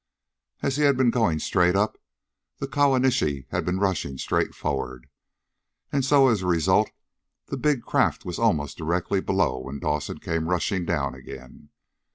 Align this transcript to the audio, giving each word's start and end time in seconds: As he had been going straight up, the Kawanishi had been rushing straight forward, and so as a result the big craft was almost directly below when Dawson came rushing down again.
As 0.63 0.77
he 0.77 0.83
had 0.85 0.97
been 0.97 1.11
going 1.11 1.37
straight 1.37 1.75
up, 1.75 1.99
the 2.57 2.67
Kawanishi 2.67 3.45
had 3.51 3.63
been 3.63 3.77
rushing 3.77 4.17
straight 4.17 4.55
forward, 4.55 5.07
and 5.91 6.03
so 6.03 6.29
as 6.29 6.41
a 6.41 6.47
result 6.47 6.89
the 7.49 7.55
big 7.57 7.83
craft 7.83 8.25
was 8.25 8.39
almost 8.39 8.79
directly 8.79 9.21
below 9.21 9.59
when 9.59 9.77
Dawson 9.77 10.17
came 10.17 10.49
rushing 10.49 10.85
down 10.85 11.13
again. 11.13 11.69